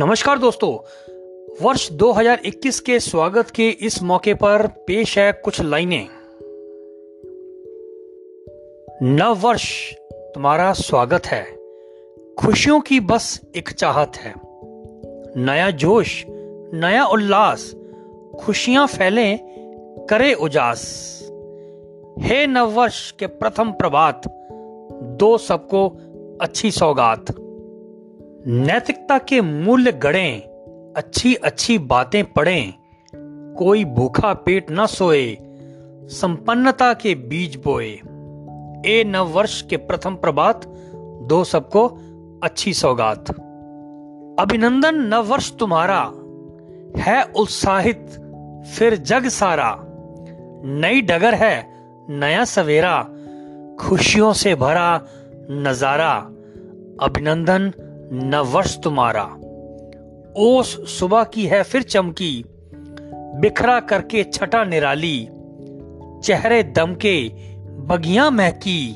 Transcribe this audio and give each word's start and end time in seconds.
नमस्कार 0.00 0.38
दोस्तों। 0.38 0.72
वर्ष 1.66 1.92
2021 1.92 2.80
के 2.80 3.00
स्वागत 3.00 3.50
के 3.50 3.68
इस 3.68 4.02
मौके 4.02 4.34
पर 4.34 4.66
पेश 4.66 5.18
है 5.18 5.32
कुछ 5.32 5.60
लाइनें। 5.60 6.08
नव 9.02 9.34
वर्ष 9.34 9.94
तुम्हारा 10.12 10.72
स्वागत 10.72 11.26
है। 11.26 11.44
खुशियों 12.34 12.80
की 12.80 13.00
बस 13.00 13.40
एक 13.56 13.68
चाहत 13.68 14.12
है। 14.16 14.34
नया 15.36 15.70
जोश, 15.70 16.24
नया 16.74 17.06
उल्लास, 17.06 17.74
खुशियाँ 18.40 18.86
फैले, 18.86 19.38
करे 20.06 20.34
उजास। 20.34 20.82
हे 22.18 22.46
नववर्ष 22.46 23.10
के 23.10 23.26
प्रथम 23.26 23.72
प्रभात, 23.72 24.22
दो 25.02 25.38
सबको 25.38 25.96
अच्छी 26.40 26.70
सौगात। 26.70 27.45
नैतिकता 28.48 29.18
के 29.18 29.40
मूल्य 29.40 29.92
गढ़ें 29.92 30.40
अच्छी 30.96 31.34
अच्छी 31.34 31.78
बातें 31.78 32.32
पढ़ें, 32.32 32.72
कोई 33.54 33.84
भूखा 33.84 34.34
पेट 34.34 34.66
न 34.70 34.86
सोए, 34.86 35.38
संपन्नता 36.10 36.94
के 36.94 37.14
बीज 37.14 37.56
बोए। 37.56 37.88
ए 38.86 39.04
नव 39.06 39.26
वर्ष 39.26 39.62
के 39.62 39.76
प्रथम 39.76 40.14
प्रभात, 40.14 40.66
दो 41.22 41.44
सबको 41.44 41.86
अच्छी 42.42 42.74
सौगात। 42.74 43.30
अभिनंदन 44.40 44.94
नव 44.94 45.24
वर्ष 45.24 45.52
तुम्हारा, 45.52 46.00
है 47.02 47.22
उत्साहित, 47.22 48.06
फिर 48.76 48.96
जग 48.96 49.28
सारा। 49.28 49.76
नई 50.64 51.00
डगर 51.00 51.34
है, 51.34 51.66
नया 52.10 52.44
सवेरा, 52.44 53.02
खुशियों 53.80 54.32
से 54.32 54.54
भरा 54.54 55.00
नज़ारा। 55.50 56.14
अभिनंदन 57.00 57.72
नववर्ष 58.12 58.78
तुम्हारा। 58.78 59.24
ओस 60.36 60.98
सुबह 60.98 61.24
की 61.24 61.46
है 61.46 61.62
फिर 61.62 61.82
चमकी, 61.82 62.44
बिखरा 63.40 63.80
करके 63.80 64.24
छटा 64.24 64.64
निराली, 64.64 65.28
चेहरे 66.24 66.62
दमके 66.62 67.28
बगिया 67.66 68.30
महकी 68.30 68.92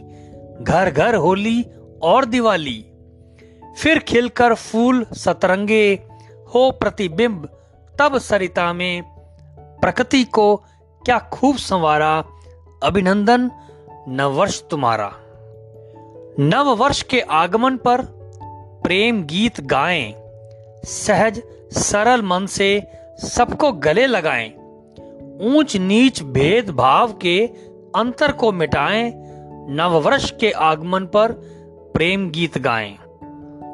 घर 0.63 0.91
घर 0.91 1.15
होली 1.15 1.67
और 2.03 2.25
दिवाली। 2.25 2.87
फिर 3.79 3.99
खिलकर 3.99 4.55
फूल 4.55 5.07
सतरंगे, 5.13 5.95
हो 6.55 6.71
प्रतिबिंब, 6.71 7.49
तब 7.99 8.19
सरिता 8.19 8.73
में, 8.73 9.03
प्रकृति 9.81 10.25
को 10.25 10.57
क्या 11.05 11.19
खूब 11.19 11.57
संवारा, 11.57 12.25
अभिनंदन 12.83 13.51
नववर्ष 14.09 14.63
तुम्हारा। 14.71 15.13
नव 16.41 16.75
वर्ष 16.75 17.03
के 17.03 17.21
आगमन 17.21 17.77
पर 17.77 18.20
प्रेम 18.83 19.23
गीत 19.23 19.61
गाएँ, 19.61 20.15
सहज 20.85 21.43
सरल 21.73 22.23
मन 22.23 22.47
से 22.47 22.83
सबको 23.19 23.73
गले 23.73 24.07
लगाएँ 24.07 24.49
ऊंच 25.43 25.77
नीच 25.77 26.23
भेदभाव 26.23 27.13
के 27.13 27.47
अंतर 27.97 28.33
को 28.33 28.53
मिटाएँ, 28.53 29.13
नववर्ष 29.71 30.31
के 30.41 30.51
आगमन 30.51 31.07
पर 31.07 31.33
प्रेम 31.95 32.31
गीत 32.31 32.59
गाएँ। 32.59 32.97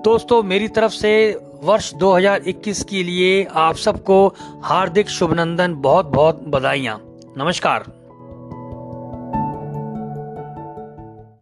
दोस्तों, 0.04 0.42
मेरी 0.42 0.68
तरफ़ 0.68 0.92
से 0.92 1.40
वर्ष 1.62 1.94
2021 1.94 2.82
के 2.84 3.02
लिए 3.02 3.44
आप 3.44 3.76
सबको 3.76 4.26
हार्दिक 4.62 5.08
शुभनंदन 5.08 5.74
बहुत 5.74 6.06
बहुत 6.06 6.44
बधाइयाँ। 6.48 6.98
नमस्कार। 7.38 8.05